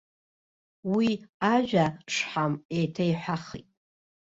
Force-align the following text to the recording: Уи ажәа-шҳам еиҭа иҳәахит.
Уи 0.93 1.09
ажәа-шҳам 1.53 2.53
еиҭа 2.75 3.03
иҳәахит. 3.11 3.67